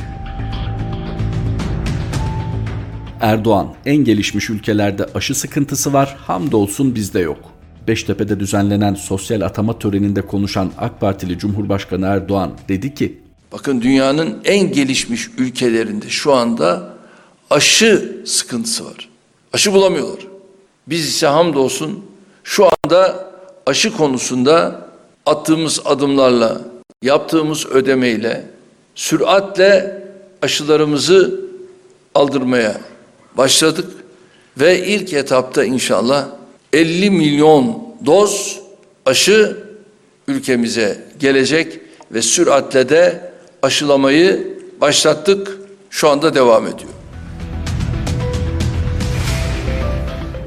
Erdoğan, 3.22 3.74
en 3.86 3.96
gelişmiş 3.96 4.50
ülkelerde 4.50 5.06
aşı 5.14 5.34
sıkıntısı 5.34 5.92
var, 5.92 6.16
hamdolsun 6.18 6.94
bizde 6.94 7.20
yok. 7.20 7.38
Beştepe'de 7.88 8.40
düzenlenen 8.40 8.94
sosyal 8.94 9.40
atama 9.40 9.78
töreninde 9.78 10.22
konuşan 10.22 10.72
AK 10.78 11.00
Partili 11.00 11.38
Cumhurbaşkanı 11.38 12.06
Erdoğan 12.06 12.52
dedi 12.68 12.94
ki, 12.94 13.18
Bakın 13.52 13.80
dünyanın 13.80 14.38
en 14.44 14.72
gelişmiş 14.72 15.30
ülkelerinde 15.38 16.08
şu 16.08 16.32
anda 16.34 16.94
aşı 17.50 18.22
sıkıntısı 18.26 18.84
var. 18.84 19.08
Aşı 19.52 19.72
bulamıyorlar. 19.72 20.26
Biz 20.86 21.08
ise 21.08 21.26
hamdolsun 21.26 22.04
şu 22.44 22.64
anda 22.64 23.30
aşı 23.66 23.96
konusunda 23.96 24.88
attığımız 25.26 25.80
adımlarla, 25.84 26.60
yaptığımız 27.02 27.66
ödemeyle, 27.66 28.44
süratle 28.94 30.02
aşılarımızı 30.42 31.40
aldırmaya 32.14 32.91
başladık 33.36 33.90
ve 34.60 34.86
ilk 34.86 35.12
etapta 35.12 35.64
inşallah 35.64 36.26
50 36.72 37.10
milyon 37.10 37.78
doz 38.06 38.60
aşı 39.06 39.56
ülkemize 40.28 41.04
gelecek 41.18 41.80
ve 42.12 42.22
süratle 42.22 42.88
de 42.88 43.32
aşılamayı 43.62 44.58
başlattık. 44.80 45.58
Şu 45.90 46.08
anda 46.08 46.34
devam 46.34 46.66
ediyor. 46.66 46.90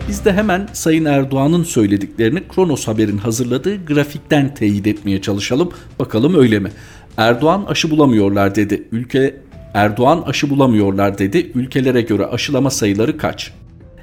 Biz 0.07 0.25
de 0.25 0.33
hemen 0.33 0.67
Sayın 0.73 1.05
Erdoğan'ın 1.05 1.63
söylediklerini 1.63 2.47
Kronos 2.47 2.87
Haber'in 2.87 3.17
hazırladığı 3.17 3.85
grafikten 3.85 4.53
teyit 4.53 4.87
etmeye 4.87 5.21
çalışalım. 5.21 5.71
Bakalım 5.99 6.39
öyle 6.39 6.59
mi? 6.59 6.71
Erdoğan 7.17 7.65
aşı 7.67 7.91
bulamıyorlar 7.91 8.55
dedi. 8.55 8.87
Ülke 8.91 9.35
Erdoğan 9.75 10.23
aşı 10.25 10.49
bulamıyorlar 10.49 11.17
dedi. 11.17 11.51
Ülkelere 11.55 12.01
göre 12.01 12.25
aşılama 12.25 12.69
sayıları 12.69 13.17
kaç? 13.17 13.53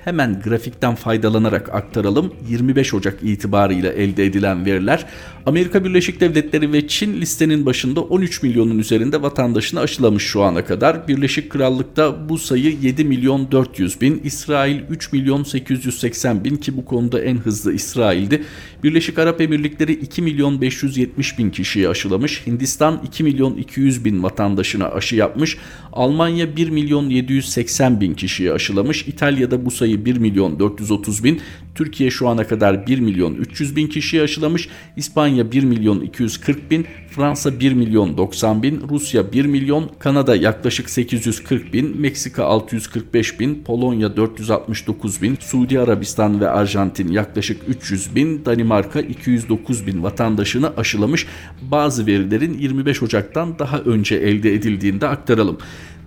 Hemen 0.05 0.41
grafikten 0.45 0.95
faydalanarak 0.95 1.75
aktaralım. 1.75 2.35
25 2.49 2.95
Ocak 2.95 3.19
itibarıyla 3.23 3.93
elde 3.93 4.27
edilen 4.27 4.67
veriler 4.67 5.07
Amerika 5.47 5.85
Birleşik 5.85 6.21
Devletleri 6.21 6.73
ve 6.73 6.89
Çin 6.89 7.21
listenin 7.21 7.67
başında 7.67 8.01
13 8.01 8.43
milyonun 8.43 8.79
üzerinde 8.79 9.23
vatandaşını 9.23 9.81
aşılamış 9.81 10.25
şu 10.25 10.43
ana 10.43 10.65
kadar. 10.65 11.09
Birleşik 11.09 11.51
Krallık'ta 11.51 12.29
bu 12.29 12.39
sayı 12.39 12.77
7 12.83 13.05
milyon 13.05 13.51
400 13.53 14.01
bin, 14.01 14.21
İsrail 14.25 14.81
3 14.91 15.13
milyon 15.13 15.43
880 15.43 16.45
bin 16.45 16.57
ki 16.57 16.77
bu 16.77 16.85
konuda 16.85 17.21
en 17.21 17.37
hızlı 17.37 17.73
İsrail'di. 17.73 18.43
Birleşik 18.85 19.19
Arap 19.19 19.41
Emirlikleri 19.41 19.93
2 19.93 20.23
milyon 20.23 20.61
570 20.61 21.39
bin 21.39 21.51
kişiyi 21.51 21.89
aşılamış. 21.89 22.47
Hindistan 22.47 23.01
2 23.07 23.25
milyon 23.25 23.57
200 23.57 24.05
bin 24.05 24.23
vatandaşına 24.23 24.89
aşı 24.89 25.17
yapmış. 25.17 25.59
Almanya 25.93 26.57
1 26.57 26.71
milyon 26.71 27.11
780 27.11 28.01
bin 28.01 28.15
kişiyi 28.15 28.53
aşılamış. 28.53 29.09
İtalya'da 29.09 29.67
bu 29.67 29.71
sayı 29.71 29.92
1 30.05 30.17
milyon 30.17 30.59
430 30.59 31.25
bin. 31.25 31.41
Türkiye 31.75 32.11
şu 32.11 32.29
ana 32.29 32.47
kadar 32.47 32.87
1 32.87 33.01
milyon 33.01 33.35
300 33.35 33.77
bin 33.77 33.87
kişiyi 33.87 34.23
aşılamış. 34.23 34.69
İspanya 34.97 35.53
1 35.53 35.65
milyon 35.65 36.01
240 36.01 36.71
bin. 36.71 36.87
Fransa 37.11 37.61
1 37.61 37.73
milyon 37.73 38.17
90 38.17 38.63
bin. 38.63 38.83
Rusya 38.91 39.33
1 39.33 39.45
milyon. 39.45 39.91
Kanada 39.99 40.37
yaklaşık 40.37 40.91
840 40.91 41.73
bin. 41.73 42.01
Meksika 42.01 42.45
645 42.45 43.41
bin. 43.41 43.63
Polonya 43.65 44.17
469 44.17 45.23
bin. 45.23 45.37
Suudi 45.41 45.81
Arabistan 45.81 46.41
ve 46.41 46.49
Arjantin 46.49 47.09
yaklaşık 47.09 47.63
300 47.69 48.15
bin. 48.15 48.45
Danimarka 48.45 49.01
209 49.01 49.87
bin 49.87 50.03
vatandaşını 50.03 50.77
aşılamış. 50.77 51.27
Bazı 51.71 52.07
verilerin 52.07 52.59
25 52.59 53.03
Ocak'tan 53.03 53.59
daha 53.59 53.79
önce 53.79 54.15
elde 54.15 54.55
edildiğinde 54.55 55.09
aktaralım. 55.09 55.59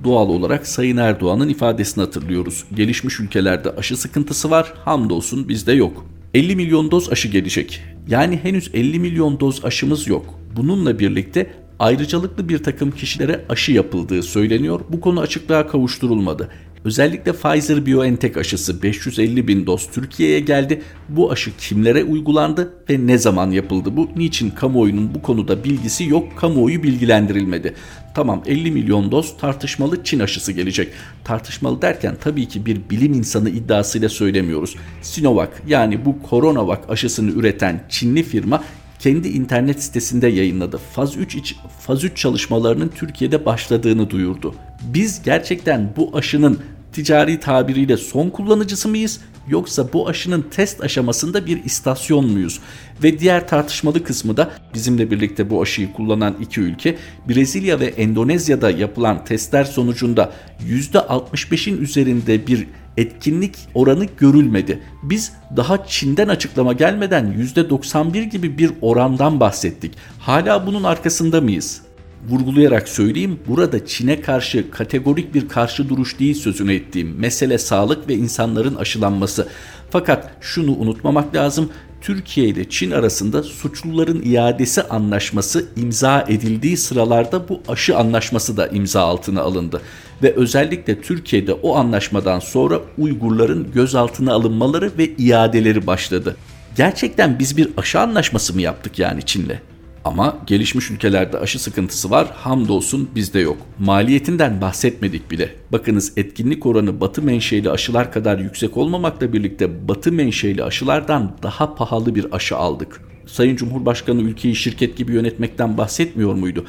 Doğal 0.04 0.30
olarak 0.30 0.68
Sayın 0.68 0.98
Erdoğan'ın 0.98 1.50
ifadesini 1.50 2.04
hatırlıyoruz. 2.04 2.64
Gelişmiş 2.74 3.20
ülkelerde 3.20 3.70
aşı 3.70 3.98
sıkıntısı 3.98 4.50
var, 4.50 4.74
hamdolsun 4.86 5.50
bizde 5.50 5.74
yok. 5.74 6.06
50 6.34 6.56
milyon 6.56 6.92
doz 6.92 7.12
aşı 7.12 7.28
gelecek. 7.28 7.84
Yani 8.08 8.40
henüz 8.44 8.70
50 8.74 9.00
milyon 9.00 9.40
doz 9.40 9.66
aşımız 9.66 10.08
yok. 10.08 10.26
Bununla 10.56 11.00
birlikte 11.00 11.54
ayrıcalıklı 11.80 12.50
bir 12.50 12.64
takım 12.64 12.92
kişilere 12.92 13.46
aşı 13.50 13.72
yapıldığı 13.72 14.24
söyleniyor. 14.24 14.82
Bu 14.90 15.02
konu 15.02 15.20
açıklığa 15.20 15.68
kavuşturulmadı. 15.68 16.50
Özellikle 16.86 17.32
Pfizer-BioNTech 17.32 18.40
aşısı 18.40 18.84
550 18.84 19.48
bin 19.48 19.66
doz 19.66 19.90
Türkiye'ye 19.92 20.40
geldi. 20.40 20.82
Bu 21.10 21.32
aşı 21.32 21.58
kimlere 21.58 22.04
uygulandı 22.04 22.74
ve 22.90 23.08
ne 23.08 23.18
zaman 23.18 23.52
yapıldı? 23.52 23.98
Bu 23.98 24.10
niçin 24.16 24.50
kamuoyunun 24.50 25.16
bu 25.16 25.22
konuda 25.22 25.64
bilgisi 25.64 26.04
yok, 26.10 26.38
kamuoyu 26.38 26.84
bilgilendirilmedi. 26.84 27.74
Tamam 28.16 28.44
50 28.46 28.72
milyon 28.72 29.12
doz 29.12 29.38
tartışmalı 29.38 30.04
Çin 30.04 30.20
aşısı 30.20 30.52
gelecek. 30.52 30.92
Tartışmalı 31.24 31.82
derken 31.82 32.16
tabii 32.22 32.48
ki 32.48 32.66
bir 32.66 32.90
bilim 32.90 33.14
insanı 33.14 33.50
iddiasıyla 33.50 34.10
söylemiyoruz. 34.10 34.76
Sinovac 35.02 35.50
yani 35.68 36.06
bu 36.06 36.16
Coronavac 36.30 36.80
aşısını 36.90 37.32
üreten 37.32 37.84
Çinli 37.90 38.24
firma 38.24 38.64
kendi 39.00 39.28
internet 39.28 39.84
sitesinde 39.84 40.28
yayınladı. 40.28 40.78
Faz 40.78 41.18
3 41.18 41.36
iç, 41.36 41.56
faz 41.80 42.04
3 42.04 42.18
çalışmalarının 42.18 42.92
Türkiye'de 42.96 43.46
başladığını 43.46 44.10
duyurdu. 44.10 44.56
Biz 44.82 45.24
gerçekten 45.24 45.94
bu 45.98 46.12
aşının 46.18 46.60
ticari 46.96 47.40
tabiriyle 47.40 47.98
son 47.98 48.30
kullanıcısı 48.30 48.90
mıyız 48.90 49.20
yoksa 49.48 49.94
bu 49.94 50.08
aşının 50.08 50.42
test 50.52 50.84
aşamasında 50.84 51.46
bir 51.46 51.64
istasyon 51.64 52.26
muyuz? 52.26 52.60
Ve 53.04 53.20
diğer 53.20 53.48
tartışmalı 53.48 54.04
kısmı 54.04 54.38
da 54.38 54.52
bizimle 54.74 55.12
birlikte 55.12 55.50
bu 55.50 55.62
aşıyı 55.62 55.94
kullanan 55.94 56.36
iki 56.42 56.62
ülke 56.62 56.98
Brezilya 57.30 57.80
ve 57.80 57.86
Endonezya'da 57.86 58.72
yapılan 58.72 59.26
testler 59.26 59.64
sonucunda 59.64 60.32
%65'in 60.68 61.82
üzerinde 61.82 62.48
bir 62.48 62.68
etkinlik 62.98 63.56
oranı 63.74 64.06
görülmedi. 64.18 64.80
Biz 65.04 65.34
daha 65.58 65.88
Çin'den 65.88 66.28
açıklama 66.28 66.74
gelmeden 66.74 67.36
%91 67.56 68.24
gibi 68.24 68.58
bir 68.58 68.72
orandan 68.82 69.40
bahsettik. 69.40 69.94
Hala 70.20 70.68
bunun 70.68 70.84
arkasında 70.84 71.42
mıyız? 71.42 71.82
Vurgulayarak 72.30 72.90
söyleyeyim 72.90 73.40
burada 73.48 73.86
Çin'e 73.86 74.22
karşı 74.22 74.72
kategorik 74.72 75.34
bir 75.34 75.48
karşı 75.48 75.90
duruş 75.90 76.20
değil 76.20 76.34
sözünü 76.34 76.74
ettiğim 76.74 77.20
mesele 77.20 77.58
sağlık 77.58 78.10
ve 78.10 78.14
insanların 78.14 78.76
aşılanması. 78.76 79.48
Fakat 79.90 80.32
şunu 80.42 80.72
unutmamak 80.72 81.36
lazım. 81.36 81.70
Türkiye 82.02 82.48
ile 82.48 82.70
Çin 82.70 82.92
arasında 82.92 83.44
suçluların 83.44 84.22
iadesi 84.26 84.84
anlaşması 84.84 85.66
imza 85.76 86.26
edildiği 86.28 86.78
sıralarda 86.78 87.50
bu 87.50 87.62
aşı 87.68 87.98
anlaşması 87.98 88.58
da 88.58 88.68
imza 88.68 89.02
altına 89.02 89.42
alındı. 89.42 89.82
Ve 90.24 90.34
özellikle 90.36 91.02
Türkiye'de 91.02 91.54
o 91.54 91.76
anlaşmadan 91.76 92.40
sonra 92.40 92.80
Uygurların 92.98 93.72
gözaltına 93.74 94.34
alınmaları 94.34 94.92
ve 94.98 95.10
iadeleri 95.18 95.88
başladı. 95.88 96.36
Gerçekten 96.78 97.40
biz 97.40 97.58
bir 97.58 97.70
aşı 97.78 98.00
anlaşması 98.00 98.54
mı 98.54 98.62
yaptık 98.62 99.00
yani 99.00 99.22
Çin'le? 99.26 99.75
Ama 100.06 100.38
gelişmiş 100.48 100.92
ülkelerde 100.92 101.40
aşı 101.40 101.60
sıkıntısı 101.60 102.12
var. 102.12 102.28
Hamdolsun 102.36 103.10
bizde 103.16 103.40
yok. 103.40 103.58
Maliyetinden 103.80 104.62
bahsetmedik 104.62 105.32
bile. 105.32 105.56
Bakınız 105.72 106.14
etkinlik 106.18 106.66
oranı 106.66 107.02
batı 107.02 107.22
menşeli 107.22 107.72
aşılar 107.72 108.12
kadar 108.12 108.40
yüksek 108.40 108.78
olmamakla 108.78 109.34
birlikte 109.34 109.88
batı 109.88 110.12
menşeli 110.12 110.64
aşılardan 110.64 111.38
daha 111.44 111.76
pahalı 111.76 112.16
bir 112.16 112.36
aşı 112.36 112.58
aldık. 112.58 113.02
Sayın 113.26 113.56
Cumhurbaşkanı 113.56 114.22
ülkeyi 114.22 114.56
şirket 114.56 114.98
gibi 114.98 115.14
yönetmekten 115.14 115.78
bahsetmiyor 115.78 116.34
muydu? 116.34 116.66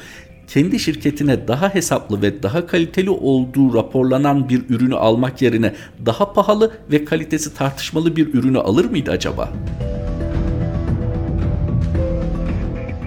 kendi 0.47 0.79
şirketine 0.79 1.47
daha 1.47 1.75
hesaplı 1.75 2.21
ve 2.21 2.43
daha 2.43 2.67
kaliteli 2.67 3.09
olduğu 3.09 3.73
raporlanan 3.73 4.49
bir 4.49 4.61
ürünü 4.69 4.95
almak 4.95 5.41
yerine 5.41 5.73
daha 6.05 6.33
pahalı 6.33 6.71
ve 6.91 7.05
kalitesi 7.05 7.53
tartışmalı 7.53 8.15
bir 8.15 8.33
ürünü 8.33 8.59
alır 8.59 8.85
mıydı 8.85 9.11
acaba? 9.11 9.53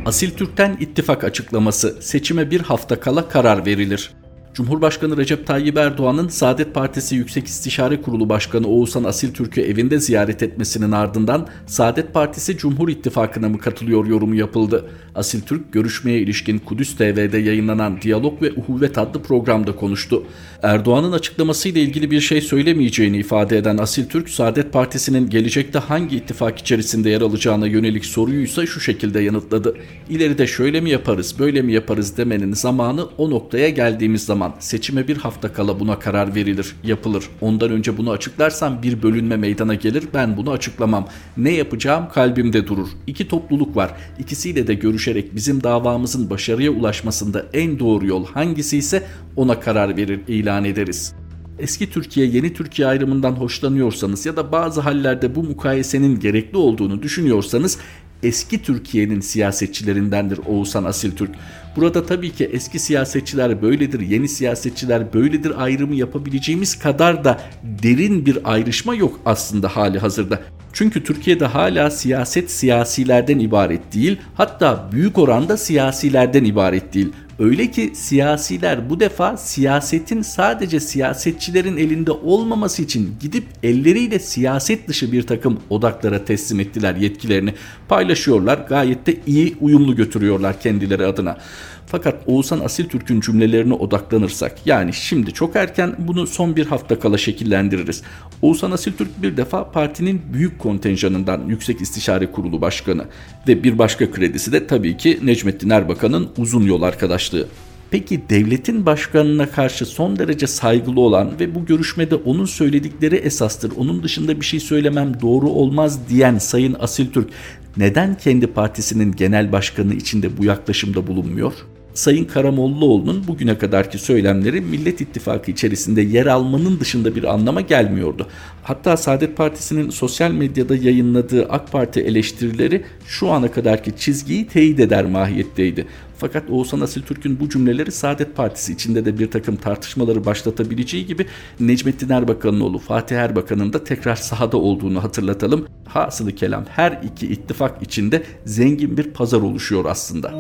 Asil 0.07 0.31
Türk'ten 0.31 0.77
ittifak 0.81 1.25
açıklaması 1.25 1.97
seçime 2.01 2.51
bir 2.51 2.61
hafta 2.61 3.01
kala 3.01 3.29
karar 3.29 3.67
verilir. 3.67 4.11
Cumhurbaşkanı 4.55 5.17
Recep 5.17 5.47
Tayyip 5.47 5.77
Erdoğan'ın 5.77 6.29
Saadet 6.29 6.75
Partisi 6.75 7.17
Yüksek 7.17 7.47
İstişare 7.47 8.03
Kurulu 8.03 8.29
Başkanı 8.29 8.67
Oğuzhan 8.67 9.05
Asil 9.05 9.35
Türk'ü 9.35 9.61
evinde 9.61 10.01
ziyaret 10.01 10.43
etmesinin 10.43 10.93
ardından 10.93 11.49
Saadet 11.67 12.15
Partisi 12.15 12.57
Cumhur 12.57 12.89
İttifakı'na 12.89 13.49
mı 13.49 13.59
katılıyor 13.59 14.07
yorumu 14.07 14.35
yapıldı. 14.35 14.91
Asil 15.15 15.41
Türk 15.41 15.73
görüşmeye 15.73 16.19
ilişkin 16.19 16.59
Kudüs 16.59 16.97
TV'de 16.97 17.39
yayınlanan 17.39 18.01
Diyalog 18.03 18.43
ve 18.43 18.53
Uhuvvet 18.53 18.99
adlı 18.99 19.23
programda 19.23 19.77
konuştu. 19.77 20.25
Erdoğan'ın 20.63 21.13
açıklamasıyla 21.13 21.81
ilgili 21.81 22.11
bir 22.11 22.21
şey 22.21 22.41
söylemeyeceğini 22.41 23.19
ifade 23.19 23.59
eden 23.59 23.79
Asil 23.79 24.09
Türk, 24.09 24.29
Saadet 24.29 24.73
Partisi'nin 24.73 25.31
gelecekte 25.31 25.79
hangi 25.79 26.17
ittifak 26.17 26.59
içerisinde 26.59 27.11
yer 27.11 27.21
alacağına 27.21 27.67
yönelik 27.67 28.05
soruyu 28.05 28.43
ise 28.43 28.67
şu 28.67 28.81
şekilde 28.81 29.21
yanıtladı. 29.21 29.77
İleride 30.11 30.47
şöyle 30.47 30.81
mi 30.81 30.91
yaparız, 30.91 31.39
böyle 31.39 31.63
mi 31.63 31.73
yaparız 31.73 32.17
demenin 32.17 32.53
zamanı 32.53 33.07
o 33.19 33.31
noktaya 33.31 33.69
geldiğimiz 33.69 34.25
zaman 34.25 34.55
seçime 34.59 35.09
bir 35.09 35.17
hafta 35.17 35.53
kala 35.53 35.81
buna 35.81 35.99
karar 35.99 36.35
verilir, 36.35 36.77
yapılır. 36.85 37.25
Ondan 37.41 37.71
önce 37.71 37.99
bunu 37.99 38.11
açıklarsam 38.11 38.83
bir 38.83 39.03
bölünme 39.03 39.37
meydana 39.37 39.75
gelir. 39.75 40.05
Ben 40.15 40.37
bunu 40.37 40.51
açıklamam. 40.51 41.09
Ne 41.37 41.53
yapacağım 41.53 42.09
kalbimde 42.15 42.67
durur. 42.67 42.89
İki 43.07 43.29
topluluk 43.29 43.77
var. 43.77 43.91
İkisiyle 44.19 44.67
de 44.67 44.75
görüşerek 45.01 45.35
bizim 45.35 45.63
davamızın 45.63 46.31
başarıya 46.31 46.71
ulaşmasında 46.71 47.47
en 47.53 47.79
doğru 47.79 48.07
yol 48.07 48.27
hangisi 48.27 48.79
ise 48.79 49.03
ona 49.37 49.61
karar 49.61 49.97
verir, 49.97 50.21
ilan 50.29 50.65
ederiz 50.65 51.15
eski 51.59 51.91
Türkiye 51.91 52.27
yeni 52.27 52.55
Türkiye 52.55 52.89
ayrımından 52.89 53.33
hoşlanıyorsanız 53.33 54.27
ya 54.27 54.37
da 54.37 54.53
bazı 54.53 54.81
hallerde 54.81 55.35
bu 55.35 55.43
mukayesenin 55.43 56.21
gerekli 56.21 56.59
olduğunu 56.59 57.03
düşünüyorsanız 57.03 57.79
eski 58.23 58.63
Türkiye'nin 58.63 59.21
siyasetçilerindendir 59.21 60.41
Oğuzhan 60.47 60.85
Asil 60.85 61.11
Türk. 61.11 61.31
Burada 61.77 62.07
tabii 62.07 62.31
ki 62.31 62.51
eski 62.53 62.79
siyasetçiler 62.79 63.63
böyledir, 63.63 64.01
yeni 64.01 64.29
siyasetçiler 64.29 65.13
böyledir 65.13 65.63
ayrımı 65.63 65.95
yapabileceğimiz 65.95 66.79
kadar 66.79 67.25
da 67.25 67.41
derin 67.63 68.27
bir 68.27 68.39
ayrışma 68.45 68.95
yok 68.95 69.21
aslında 69.25 69.69
hali 69.69 69.99
hazırda. 69.99 70.41
Çünkü 70.73 71.05
Türkiye'de 71.05 71.47
hala 71.47 71.91
siyaset 71.91 72.51
siyasilerden 72.51 73.39
ibaret 73.39 73.95
değil, 73.95 74.19
hatta 74.35 74.89
büyük 74.93 75.19
oranda 75.19 75.57
siyasilerden 75.57 76.45
ibaret 76.45 76.95
değil. 76.95 77.13
Öyle 77.39 77.71
ki 77.71 77.93
siyasiler 77.95 78.91
bu 78.91 79.01
defa 79.01 79.37
siyasetin 79.37 80.23
sadece 80.23 80.81
siyasetçilerin 80.81 81.77
elinde 81.77 82.11
olmaması 82.11 82.83
için 82.83 83.15
gidip 83.21 83.45
elleriyle 83.63 84.19
siyaset 84.19 84.89
dışı 84.89 85.13
bir 85.13 85.23
takım 85.23 85.61
odaklara 85.71 86.25
teslim 86.25 86.61
ettiler 86.61 86.95
yetkilerini. 86.95 87.55
Paylaşıyorlar 87.89 88.59
gayet 88.59 89.07
de 89.07 89.17
iyi 89.27 89.57
uyumlu 89.61 89.97
götürüyorlar 89.97 90.61
kendileri 90.61 91.07
adına. 91.07 91.39
Fakat 91.87 92.23
Oğuzhan 92.27 92.61
Asil 92.61 92.89
Türk'ün 92.89 93.21
cümlelerine 93.21 93.75
odaklanırsak 93.75 94.67
yani 94.67 94.93
şimdi 94.93 95.33
çok 95.33 95.57
erken 95.57 95.95
bunu 95.99 96.27
son 96.27 96.57
bir 96.57 96.67
hafta 96.67 96.99
kala 96.99 97.19
şekillendiririz. 97.19 98.03
Oğuzhan 98.43 98.71
Asil 98.71 98.93
Türk 98.93 99.23
bir 99.23 99.37
defa 99.37 99.71
partinin 99.71 100.23
büyük 100.33 100.59
kontenjanından 100.59 101.41
Yüksek 101.49 101.81
İstişare 101.81 102.33
Kurulu 102.33 102.61
Başkanı 102.61 103.05
ve 103.49 103.65
bir 103.65 103.79
başka 103.79 104.11
kredisi 104.11 104.53
de 104.53 104.67
tabii 104.67 104.97
ki 104.97 105.19
Necmettin 105.23 105.71
Erbakan'ın 105.71 106.29
uzun 106.39 106.63
yol 106.63 106.83
arkadaşlığı. 106.83 107.47
Peki 107.91 108.23
devletin 108.31 108.87
başkanına 108.87 109.51
karşı 109.51 109.87
son 109.87 110.19
derece 110.19 110.47
saygılı 110.47 111.01
olan 111.01 111.41
ve 111.41 111.55
bu 111.55 111.67
görüşmede 111.67 112.15
onun 112.15 112.45
söyledikleri 112.45 113.17
esastır, 113.17 113.73
onun 113.77 114.03
dışında 114.03 114.41
bir 114.41 114.45
şey 114.45 114.61
söylemem 114.61 115.21
doğru 115.21 115.49
olmaz 115.49 116.09
diyen 116.09 116.39
Sayın 116.39 116.77
Asil 116.81 117.11
Türk 117.11 117.29
neden 117.77 118.15
kendi 118.15 118.47
partisinin 118.47 119.13
genel 119.13 119.53
başkanı 119.53 119.95
içinde 119.95 120.39
bu 120.39 120.45
yaklaşımda 120.45 121.07
bulunmuyor? 121.07 121.53
Sayın 121.95 122.25
Karamollaoğlu'nun 122.25 123.27
bugüne 123.29 123.59
kadarki 123.59 123.99
söylemleri 123.99 124.61
Millet 124.61 125.01
İttifakı 125.01 125.51
içerisinde 125.51 126.03
yer 126.03 126.27
almanın 126.27 126.81
dışında 126.81 127.15
bir 127.15 127.25
anlama 127.25 127.61
gelmiyordu. 127.61 128.27
Hatta 128.63 128.97
Saadet 128.97 129.37
Partisi'nin 129.37 129.91
sosyal 129.91 130.31
medyada 130.31 130.77
yayınladığı 130.77 131.47
AK 131.49 131.73
Parti 131.73 132.01
eleştirileri 132.01 132.85
şu 133.07 133.31
ana 133.31 133.51
kadarki 133.53 133.97
çizgiyi 133.97 134.47
teyit 134.47 134.81
eder 134.81 135.05
mahiyetteydi. 135.05 135.87
Fakat 136.21 136.51
Oğuzhan 136.51 136.81
Asil 136.81 137.03
Türk'ün 137.03 137.41
bu 137.41 137.49
cümleleri 137.49 137.93
Saadet 137.93 138.37
Partisi 138.37 138.73
içinde 138.73 139.05
de 139.05 139.19
bir 139.19 139.31
takım 139.31 139.57
tartışmaları 139.57 140.25
başlatabileceği 140.25 141.07
gibi 141.07 141.27
Necmettin 141.61 142.09
Erbakan'ın 142.09 142.61
oğlu 142.61 142.79
Fatih 142.79 143.17
Erbakan'ın 143.17 143.73
da 143.73 143.85
tekrar 143.85 144.17
sahada 144.17 144.57
olduğunu 144.57 145.05
hatırlatalım. 145.05 145.67
Hasılı 145.89 146.33
kelam 146.33 146.65
her 146.67 147.01
iki 147.03 147.27
ittifak 147.27 147.83
içinde 147.83 148.23
zengin 148.45 148.97
bir 148.97 149.11
pazar 149.11 149.41
oluşuyor 149.41 149.85
aslında. 149.85 150.37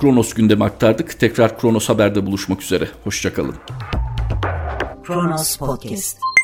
Kronos 0.00 0.34
gündemi 0.34 0.64
aktardık. 0.64 1.20
Tekrar 1.20 1.60
Kronos 1.60 1.88
Haber'de 1.88 2.26
buluşmak 2.26 2.62
üzere. 2.62 2.88
Hoşçakalın. 3.04 3.54
Kronos 5.04 5.56
Podcast 5.56 6.35